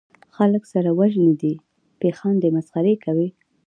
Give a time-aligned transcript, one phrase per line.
[0.35, 1.53] خلک سره وژني دي
[1.99, 3.29] پې خاندي مسخرې کوي